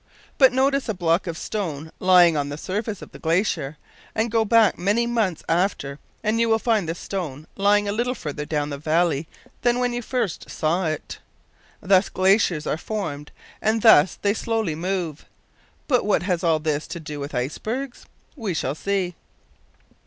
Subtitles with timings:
[0.39, 3.77] But notice a block of stone lying on the surface of the glacier,
[4.15, 8.15] and go back many months after and you will find the stone lying a little
[8.15, 9.27] further down the valley
[9.61, 11.19] than when you first saw it.
[11.81, 15.25] Thus glaciers are formed and thus they slowly move.
[15.87, 18.07] But what has all this to do with ice bergs?
[18.35, 19.13] We shall see.